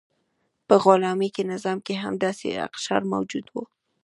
[0.67, 3.63] په غلامي نظام کې هم داسې اقشار موجود وو.